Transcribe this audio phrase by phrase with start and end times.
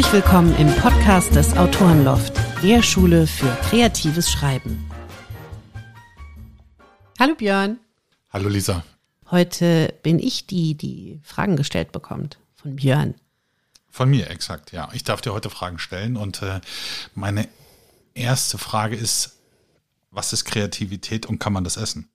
[0.00, 2.32] Herzlich willkommen im Podcast des Autorenloft,
[2.62, 4.90] der Schule für kreatives Schreiben.
[7.18, 7.78] Hallo Björn.
[8.30, 8.82] Hallo Lisa.
[9.30, 13.14] Heute bin ich die, die Fragen gestellt bekommt von Björn.
[13.90, 14.88] Von mir, exakt, ja.
[14.94, 16.62] Ich darf dir heute Fragen stellen und äh,
[17.14, 17.46] meine
[18.14, 19.36] erste Frage ist,
[20.10, 22.08] was ist Kreativität und kann man das essen?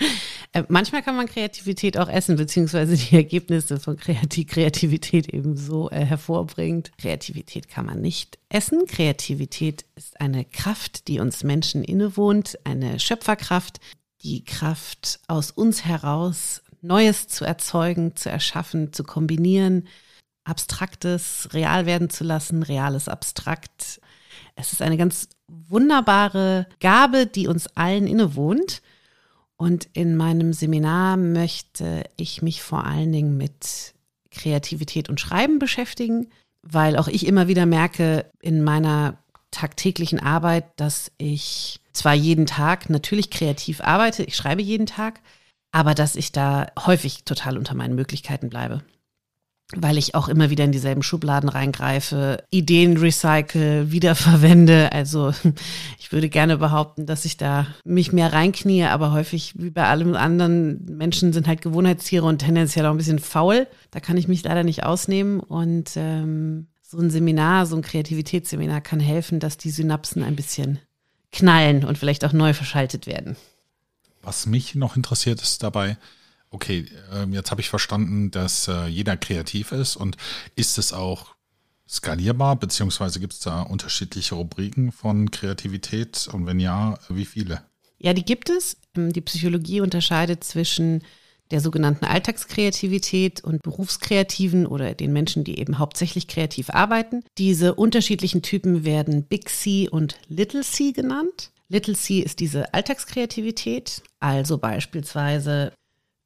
[0.52, 6.04] Äh, manchmal kann man Kreativität auch essen, beziehungsweise die Ergebnisse von Kreativität eben so äh,
[6.04, 6.90] hervorbringt.
[6.98, 8.86] Kreativität kann man nicht essen.
[8.86, 13.80] Kreativität ist eine Kraft, die uns Menschen innewohnt, eine Schöpferkraft,
[14.22, 19.86] die Kraft aus uns heraus Neues zu erzeugen, zu erschaffen, zu kombinieren,
[20.44, 24.00] Abstraktes real werden zu lassen, Reales abstrakt.
[24.56, 28.80] Es ist eine ganz wunderbare Gabe, die uns allen innewohnt.
[29.60, 33.92] Und in meinem Seminar möchte ich mich vor allen Dingen mit
[34.30, 36.28] Kreativität und Schreiben beschäftigen,
[36.62, 39.18] weil auch ich immer wieder merke in meiner
[39.50, 45.20] tagtäglichen Arbeit, dass ich zwar jeden Tag natürlich kreativ arbeite, ich schreibe jeden Tag,
[45.72, 48.82] aber dass ich da häufig total unter meinen Möglichkeiten bleibe
[49.76, 54.90] weil ich auch immer wieder in dieselben Schubladen reingreife, Ideen recycle, wiederverwende.
[54.92, 55.32] Also
[55.98, 60.14] ich würde gerne behaupten, dass ich da mich mehr reinknie, aber häufig wie bei allem
[60.14, 63.66] anderen Menschen sind halt Gewohnheitstiere und tendenziell auch ein bisschen faul.
[63.90, 68.80] Da kann ich mich leider nicht ausnehmen und ähm, so ein Seminar, so ein Kreativitätsseminar
[68.80, 70.80] kann helfen, dass die Synapsen ein bisschen
[71.30, 73.36] knallen und vielleicht auch neu verschaltet werden.
[74.22, 75.96] Was mich noch interessiert ist dabei,
[76.50, 80.16] okay, ähm, jetzt habe ich verstanden, dass äh, jeder kreativ ist und
[80.56, 81.34] ist es auch
[81.88, 87.62] skalierbar, beziehungsweise gibt es da unterschiedliche Rubriken von Kreativität und wenn ja, wie viele?
[87.98, 88.76] Ja, die gibt es.
[88.96, 91.02] Ähm, die Psychologie unterscheidet zwischen
[91.50, 97.24] der sogenannten Alltagskreativität und Berufskreativen oder den Menschen, die eben hauptsächlich kreativ arbeiten.
[97.38, 101.50] Diese unterschiedlichen Typen werden Big C und Little C genannt.
[101.68, 105.72] Little C ist diese Alltagskreativität, also beispielsweise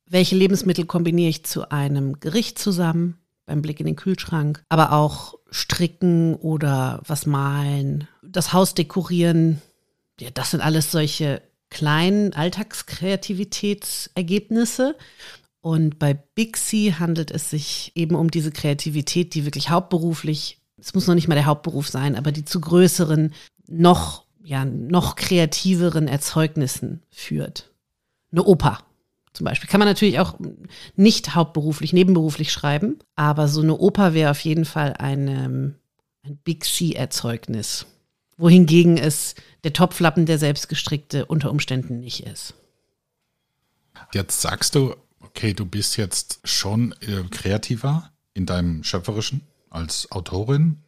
[0.06, 5.38] welche Lebensmittel kombiniere ich zu einem Gericht zusammen beim Blick in den Kühlschrank, aber auch
[5.50, 9.62] stricken oder was malen, das Haus dekorieren.
[10.20, 14.96] Ja, das sind alles solche kleinen Alltagskreativitätsergebnisse.
[15.60, 20.94] Und bei Big C handelt es sich eben um diese Kreativität, die wirklich hauptberuflich, es
[20.94, 23.32] muss noch nicht mal der Hauptberuf sein, aber die zu größeren,
[23.66, 27.70] noch, ja, noch kreativeren Erzeugnissen führt.
[28.30, 28.80] Eine Oper
[29.34, 29.68] zum Beispiel.
[29.68, 30.34] Kann man natürlich auch
[30.96, 35.74] nicht hauptberuflich, nebenberuflich schreiben, aber so eine Oper wäre auf jeden Fall ein, ähm,
[36.22, 37.86] ein Big C-Erzeugnis.
[38.36, 39.34] Wohingegen es
[39.64, 42.54] der Topflappen, der selbstgestrickte, unter Umständen nicht ist.
[44.12, 50.78] Jetzt sagst du, okay, du bist jetzt schon äh, kreativer in deinem Schöpferischen als Autorin.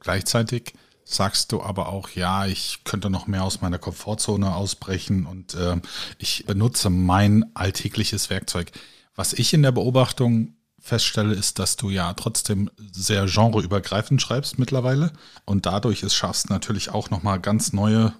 [0.00, 0.74] Gleichzeitig
[1.08, 5.80] sagst du aber auch, ja, ich könnte noch mehr aus meiner Komfortzone ausbrechen und äh,
[6.18, 8.72] ich benutze mein alltägliches Werkzeug.
[9.14, 15.12] Was ich in der Beobachtung feststelle, ist, dass du ja trotzdem sehr genreübergreifend schreibst mittlerweile
[15.44, 18.12] und dadurch es schaffst, natürlich auch nochmal ganz neue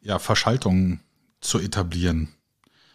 [0.00, 1.00] ja, Verschaltungen
[1.40, 2.34] zu etablieren.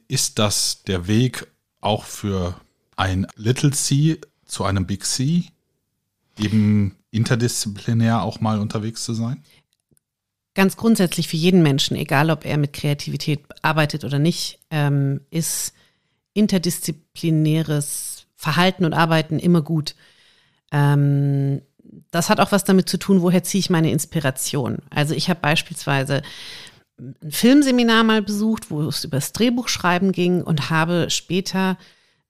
[0.07, 1.47] Ist das der Weg
[1.79, 2.59] auch für
[2.95, 5.45] ein Little C zu einem Big C?
[6.39, 9.43] Eben interdisziplinär auch mal unterwegs zu sein?
[10.53, 15.73] Ganz grundsätzlich für jeden Menschen, egal ob er mit Kreativität arbeitet oder nicht, ähm, ist
[16.33, 19.95] interdisziplinäres Verhalten und Arbeiten immer gut.
[20.71, 21.61] Ähm,
[22.11, 24.79] das hat auch was damit zu tun, woher ziehe ich meine Inspiration.
[24.89, 26.21] Also ich habe beispielsweise
[26.99, 31.77] ein Filmseminar mal besucht, wo es über das Drehbuchschreiben ging und habe später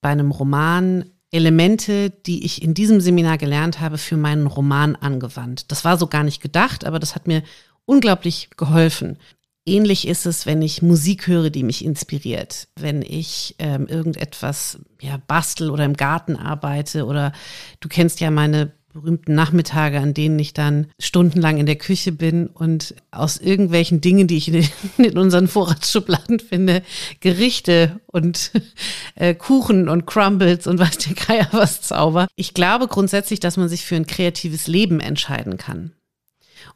[0.01, 5.71] bei einem Roman Elemente, die ich in diesem Seminar gelernt habe, für meinen Roman angewandt.
[5.71, 7.43] Das war so gar nicht gedacht, aber das hat mir
[7.85, 9.17] unglaublich geholfen.
[9.65, 15.17] Ähnlich ist es, wenn ich Musik höre, die mich inspiriert, wenn ich ähm, irgendetwas ja,
[15.27, 17.33] bastel oder im Garten arbeite oder
[17.81, 22.47] du kennst ja meine berühmten Nachmittage, an denen ich dann stundenlang in der Küche bin
[22.47, 24.67] und aus irgendwelchen Dingen, die ich in,
[24.97, 26.81] in unseren Vorratsschubladen finde,
[27.19, 28.51] Gerichte und
[29.15, 32.27] äh, Kuchen und Crumbles und was der Geier was zauber.
[32.35, 35.91] Ich glaube grundsätzlich, dass man sich für ein kreatives Leben entscheiden kann.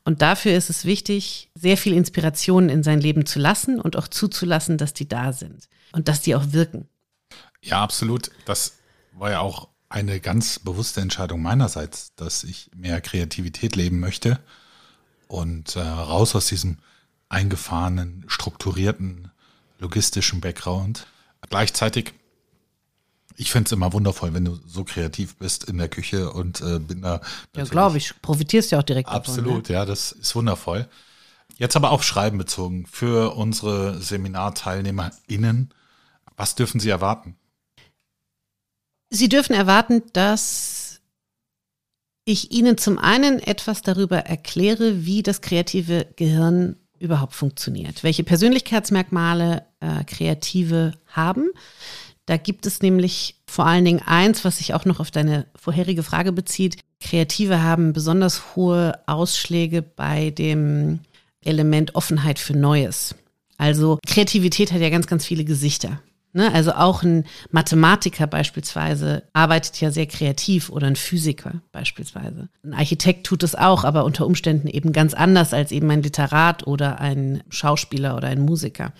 [0.03, 4.07] Und dafür ist es wichtig, sehr viel Inspiration in sein Leben zu lassen und auch
[4.07, 6.87] zuzulassen, dass die da sind und dass die auch wirken.
[7.61, 8.31] Ja, absolut.
[8.45, 8.77] Das
[9.13, 14.39] war ja auch eine ganz bewusste Entscheidung meinerseits, dass ich mehr Kreativität leben möchte
[15.27, 16.77] und äh, raus aus diesem
[17.27, 19.31] eingefahrenen, strukturierten,
[19.79, 21.07] logistischen Background.
[21.49, 22.13] Gleichzeitig,
[23.35, 26.79] Ich finde es immer wundervoll, wenn du so kreativ bist in der Küche und äh,
[26.79, 27.19] bin da.
[27.55, 28.13] Ja, glaube ich.
[28.21, 29.73] Profitierst ja auch direkt Absolut, davon, ne?
[29.73, 30.87] ja, das ist wundervoll.
[31.57, 32.85] Jetzt aber auf Schreiben bezogen.
[32.85, 35.73] Für unsere SeminarteilnehmerInnen,
[36.37, 37.35] was dürfen sie erwarten?
[39.11, 41.01] Sie dürfen erwarten, dass
[42.23, 49.65] ich Ihnen zum einen etwas darüber erkläre, wie das kreative Gehirn überhaupt funktioniert, welche Persönlichkeitsmerkmale
[49.81, 51.49] äh, Kreative haben.
[52.25, 56.03] Da gibt es nämlich vor allen Dingen eins, was sich auch noch auf deine vorherige
[56.03, 56.77] Frage bezieht.
[57.01, 60.99] Kreative haben besonders hohe Ausschläge bei dem
[61.43, 63.15] Element Offenheit für Neues.
[63.57, 66.01] Also Kreativität hat ja ganz, ganz viele Gesichter.
[66.33, 66.53] Ne?
[66.53, 72.49] Also auch ein Mathematiker beispielsweise arbeitet ja sehr kreativ oder ein Physiker beispielsweise.
[72.63, 76.65] Ein Architekt tut es auch, aber unter Umständen eben ganz anders als eben ein Literat
[76.65, 78.93] oder ein Schauspieler oder ein Musiker.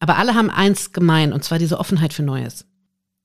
[0.00, 2.66] Aber alle haben eins gemein, und zwar diese Offenheit für Neues.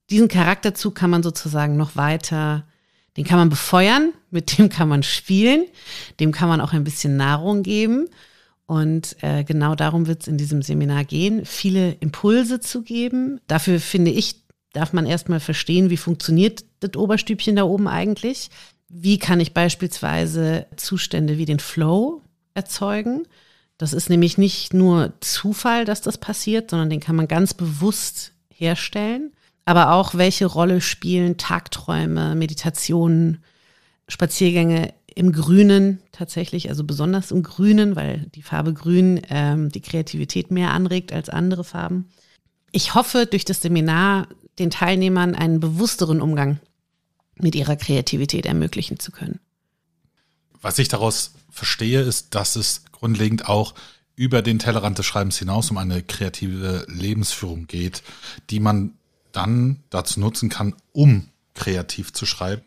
[0.09, 2.65] Diesen Charakterzug kann man sozusagen noch weiter,
[3.17, 5.65] den kann man befeuern, mit dem kann man spielen,
[6.19, 8.07] dem kann man auch ein bisschen Nahrung geben.
[8.69, 13.41] Und äh, genau darum wird es in diesem Seminar gehen, viele Impulse zu geben.
[13.47, 14.43] Dafür finde ich,
[14.73, 18.51] darf man erstmal verstehen, wie funktioniert das Oberstübchen da oben eigentlich.
[18.87, 22.21] Wie kann ich beispielsweise Zustände wie den Flow
[22.53, 23.23] erzeugen?
[23.79, 28.33] Das ist nämlich nicht nur Zufall, dass das passiert, sondern den kann man ganz bewusst
[28.53, 29.31] herstellen.
[29.65, 33.43] Aber auch, welche Rolle spielen Tagträume, Meditationen,
[34.07, 40.51] Spaziergänge im Grünen tatsächlich, also besonders im Grünen, weil die Farbe Grün ähm, die Kreativität
[40.51, 42.09] mehr anregt als andere Farben.
[42.71, 44.27] Ich hoffe, durch das Seminar
[44.59, 46.59] den Teilnehmern einen bewussteren Umgang
[47.35, 49.39] mit ihrer Kreativität ermöglichen zu können.
[50.61, 53.73] Was ich daraus verstehe, ist, dass es grundlegend auch
[54.15, 58.03] über den Tellerrand des Schreibens hinaus um eine kreative Lebensführung geht,
[58.49, 58.95] die man
[59.31, 62.63] dann dazu nutzen kann, um kreativ zu schreiben.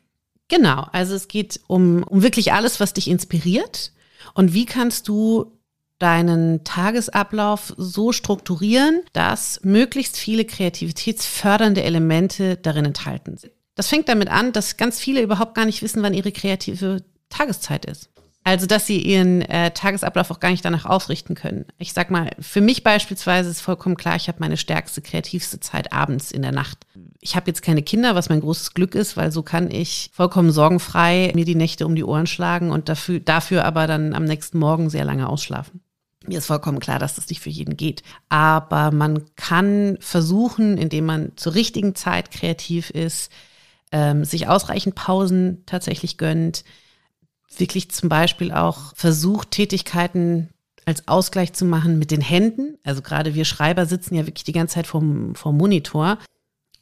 [0.52, 3.90] Genau, also es geht um, um wirklich alles, was dich inspiriert
[4.34, 5.50] und wie kannst du
[5.98, 13.54] deinen Tagesablauf so strukturieren, dass möglichst viele kreativitätsfördernde Elemente darin enthalten sind.
[13.76, 17.86] Das fängt damit an, dass ganz viele überhaupt gar nicht wissen, wann ihre kreative Tageszeit
[17.86, 18.10] ist.
[18.44, 21.64] Also, dass sie ihren äh, Tagesablauf auch gar nicht danach ausrichten können.
[21.78, 25.94] Ich sag mal, für mich beispielsweise ist vollkommen klar, ich habe meine stärkste, kreativste Zeit
[25.94, 26.84] abends in der Nacht.
[27.24, 30.50] Ich habe jetzt keine Kinder, was mein großes Glück ist, weil so kann ich vollkommen
[30.50, 34.58] sorgenfrei mir die Nächte um die Ohren schlagen und dafür, dafür aber dann am nächsten
[34.58, 35.80] Morgen sehr lange ausschlafen.
[36.26, 38.02] Mir ist vollkommen klar, dass das nicht für jeden geht.
[38.28, 43.30] Aber man kann versuchen, indem man zur richtigen Zeit kreativ ist,
[43.92, 46.64] ähm, sich ausreichend Pausen tatsächlich gönnt,
[47.56, 50.48] wirklich zum Beispiel auch versucht, Tätigkeiten
[50.84, 52.78] als Ausgleich zu machen mit den Händen.
[52.82, 56.18] Also gerade wir Schreiber sitzen ja wirklich die ganze Zeit vorm, vorm Monitor.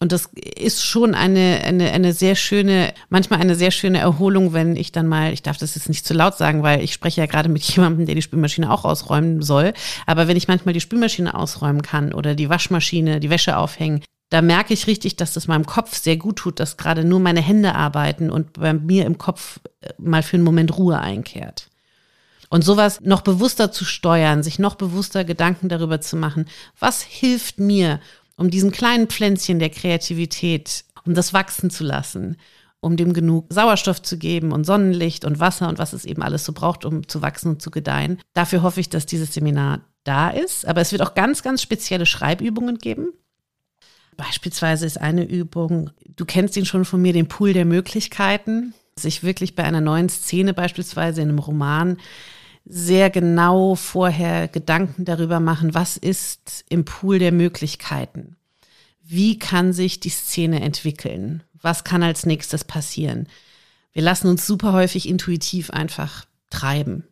[0.03, 4.75] Und das ist schon eine, eine, eine sehr schöne, manchmal eine sehr schöne Erholung, wenn
[4.75, 7.27] ich dann mal, ich darf das jetzt nicht zu laut sagen, weil ich spreche ja
[7.27, 9.75] gerade mit jemandem, der die Spülmaschine auch ausräumen soll.
[10.07, 14.41] Aber wenn ich manchmal die Spülmaschine ausräumen kann oder die Waschmaschine, die Wäsche aufhängen, da
[14.41, 17.75] merke ich richtig, dass das meinem Kopf sehr gut tut, dass gerade nur meine Hände
[17.75, 21.69] arbeiten und bei mir im Kopf äh, mal für einen Moment Ruhe einkehrt.
[22.49, 26.47] Und sowas noch bewusster zu steuern, sich noch bewusster Gedanken darüber zu machen,
[26.79, 28.01] was hilft mir,
[28.41, 32.39] um diesen kleinen Pflänzchen der Kreativität, um das wachsen zu lassen,
[32.81, 36.47] um dem genug Sauerstoff zu geben und Sonnenlicht und Wasser und was es eben alles
[36.47, 38.19] so braucht, um zu wachsen und zu gedeihen.
[38.33, 40.67] Dafür hoffe ich, dass dieses Seminar da ist.
[40.67, 43.13] Aber es wird auch ganz, ganz spezielle Schreibübungen geben.
[44.17, 49.23] Beispielsweise ist eine Übung, du kennst ihn schon von mir, den Pool der Möglichkeiten, sich
[49.23, 51.99] wirklich bei einer neuen Szene beispielsweise in einem Roman
[52.65, 58.37] sehr genau vorher Gedanken darüber machen, was ist im Pool der Möglichkeiten?
[59.03, 61.43] Wie kann sich die Szene entwickeln?
[61.61, 63.27] Was kann als nächstes passieren?
[63.93, 67.05] Wir lassen uns super häufig intuitiv einfach treiben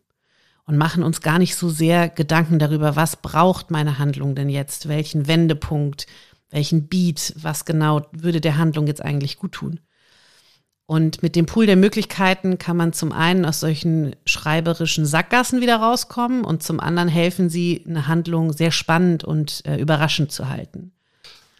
[0.65, 4.87] und machen uns gar nicht so sehr Gedanken darüber, was braucht meine Handlung denn jetzt?
[4.87, 6.07] Welchen Wendepunkt?
[6.51, 9.79] welchen Beat, was genau würde der Handlung jetzt eigentlich gut tun.
[10.89, 15.75] Und mit dem Pool der Möglichkeiten kann man zum einen aus solchen schreiberischen Sackgassen wieder
[15.75, 20.91] rauskommen und zum anderen helfen sie, eine Handlung sehr spannend und äh, überraschend zu halten.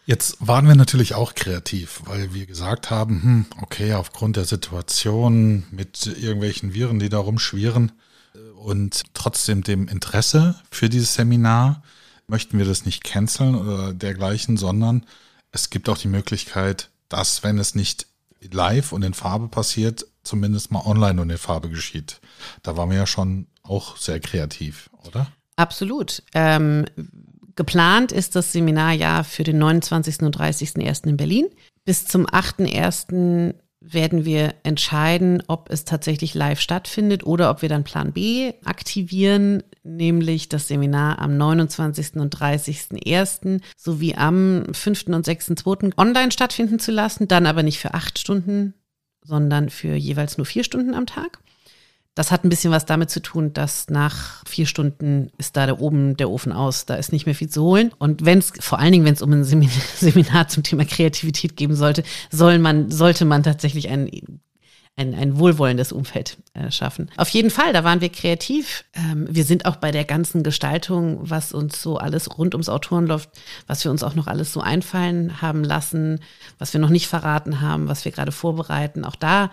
[0.04, 5.62] Jetzt waren wir natürlich auch kreativ, weil wir gesagt haben, hm, okay, aufgrund der Situation
[5.70, 7.92] mit irgendwelchen Viren, die da rumschwirren
[8.34, 11.84] äh, und trotzdem dem Interesse für dieses Seminar,
[12.26, 15.06] möchten wir das nicht canceln oder dergleichen, sondern
[15.52, 18.09] es gibt auch die Möglichkeit, dass, wenn es nicht
[18.50, 22.20] live und in Farbe passiert, zumindest mal online und in Farbe geschieht.
[22.62, 25.26] Da waren wir ja schon auch sehr kreativ, oder?
[25.56, 26.22] Absolut.
[26.34, 26.86] Ähm,
[27.56, 30.20] geplant ist das Seminar ja für den 29.
[30.22, 31.06] und 30.01.
[31.06, 31.46] in Berlin.
[31.84, 37.84] Bis zum 8.1 werden wir entscheiden, ob es tatsächlich live stattfindet oder ob wir dann
[37.84, 42.16] Plan B aktivieren, nämlich das Seminar am 29.
[42.16, 43.62] und 30.01.
[43.76, 45.06] sowie am 5.
[45.08, 45.96] und 6.02.
[45.96, 48.74] online stattfinden zu lassen, dann aber nicht für acht Stunden,
[49.22, 51.38] sondern für jeweils nur vier Stunden am Tag.
[52.14, 55.78] Das hat ein bisschen was damit zu tun, dass nach vier Stunden ist da, da
[55.78, 57.92] oben der Ofen aus, da ist nicht mehr viel zu holen.
[57.98, 59.44] Und wenn es, vor allen Dingen, wenn es um ein
[59.96, 64.10] Seminar zum Thema Kreativität geben sollte, soll man, sollte man tatsächlich ein
[64.96, 67.10] ein, ein wohlwollendes Umfeld äh, schaffen.
[67.16, 68.84] Auf jeden Fall, da waren wir kreativ.
[68.92, 73.06] Ähm, wir sind auch bei der ganzen Gestaltung, was uns so alles rund ums Autoren
[73.06, 73.30] läuft,
[73.66, 76.20] was wir uns auch noch alles so einfallen haben lassen,
[76.58, 79.04] was wir noch nicht verraten haben, was wir gerade vorbereiten.
[79.04, 79.50] Auch da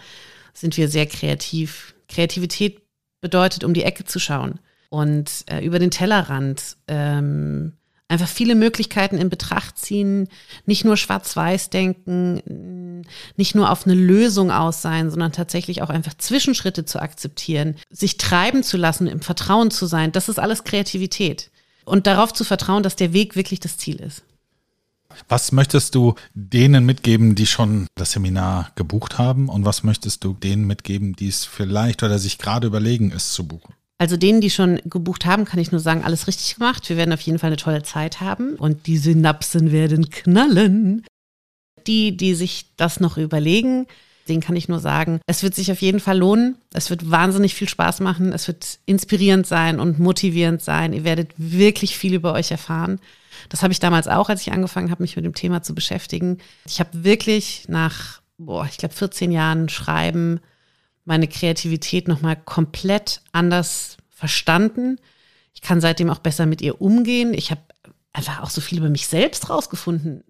[0.54, 2.82] sind wir sehr kreativ Kreativität
[3.22, 4.60] bedeutet, um die Ecke zu schauen
[4.90, 7.74] und äh, über den Tellerrand ähm,
[8.08, 10.30] einfach viele Möglichkeiten in Betracht ziehen,
[10.66, 13.04] nicht nur schwarz-weiß denken,
[13.36, 18.18] nicht nur auf eine Lösung aus sein, sondern tatsächlich auch einfach Zwischenschritte zu akzeptieren, sich
[18.18, 20.12] treiben zu lassen, im Vertrauen zu sein.
[20.12, 21.52] Das ist alles Kreativität.
[21.84, 24.24] Und darauf zu vertrauen, dass der Weg wirklich das Ziel ist.
[25.28, 29.50] Was möchtest du denen mitgeben, die schon das Seminar gebucht haben?
[29.50, 33.48] Und was möchtest du denen mitgeben, die es vielleicht oder sich gerade überlegen, es zu
[33.48, 33.74] buchen?
[34.00, 36.88] Also denen, die schon gebucht haben, kann ich nur sagen, alles richtig gemacht.
[36.88, 41.06] Wir werden auf jeden Fall eine tolle Zeit haben und die Synapsen werden knallen.
[41.88, 43.88] Die, die sich das noch überlegen,
[44.28, 46.58] denen kann ich nur sagen, es wird sich auf jeden Fall lohnen.
[46.74, 48.34] Es wird wahnsinnig viel Spaß machen.
[48.34, 50.94] Es wird inspirierend sein und motivierend sein.
[50.94, 53.00] Ihr werdet wirklich viel über euch erfahren.
[53.50, 56.38] Das habe ich damals auch, als ich angefangen habe, mich mit dem Thema zu beschäftigen.
[56.66, 60.39] Ich habe wirklich nach, boah, ich glaube 14 Jahren Schreiben
[61.06, 64.98] meine Kreativität nochmal komplett anders verstanden.
[65.54, 67.34] Ich kann seitdem auch besser mit ihr umgehen.
[67.34, 67.62] Ich habe
[68.13, 70.24] einfach auch so viel über mich selbst rausgefunden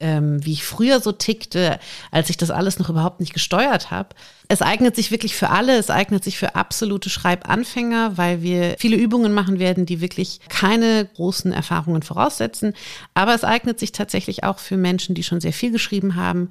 [0.00, 1.78] ähm, wie ich früher so tickte,
[2.10, 4.10] als ich das alles noch überhaupt nicht gesteuert habe.
[4.48, 8.96] Es eignet sich wirklich für alle, es eignet sich für absolute Schreibanfänger, weil wir viele
[8.96, 12.74] Übungen machen werden, die wirklich keine großen Erfahrungen voraussetzen.
[13.14, 16.50] Aber es eignet sich tatsächlich auch für Menschen, die schon sehr viel geschrieben haben,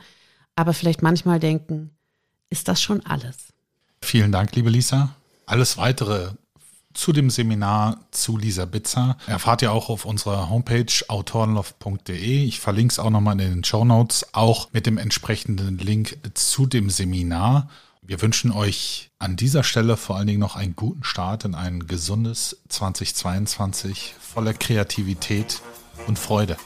[0.56, 1.92] aber vielleicht manchmal denken,
[2.50, 3.54] ist das schon alles?
[4.02, 5.16] Vielen Dank, liebe Lisa.
[5.46, 6.32] Alles weitere
[6.98, 12.44] zu dem Seminar zu Lisa Bitzer erfahrt ihr auch auf unserer Homepage autorenloft.de.
[12.44, 16.66] Ich verlinke es auch nochmal in den Show Notes, auch mit dem entsprechenden Link zu
[16.66, 17.70] dem Seminar.
[18.02, 21.86] Wir wünschen euch an dieser Stelle vor allen Dingen noch einen guten Start in ein
[21.86, 25.62] gesundes 2022 voller Kreativität
[26.08, 26.58] und Freude.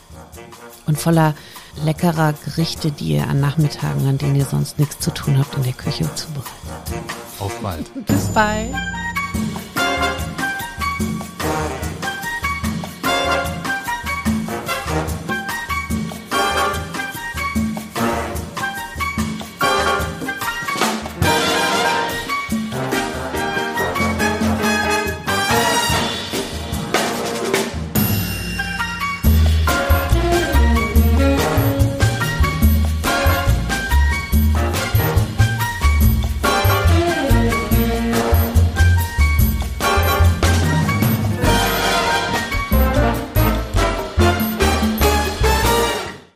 [0.86, 1.36] Und voller
[1.84, 5.64] leckerer Gerichte, die ihr an Nachmittagen, an denen ihr sonst nichts zu tun habt, in
[5.64, 6.52] der Küche zubereitet.
[7.40, 8.06] Auf bald.
[8.06, 8.74] Bis bald.